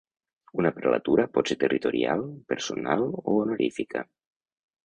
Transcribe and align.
Una 0.61 0.71
prelatura 0.77 1.25
pot 1.35 1.51
ser 1.51 1.57
territorial, 1.65 2.25
personal 2.55 3.07
o 3.23 3.37
honorífica. 3.45 4.07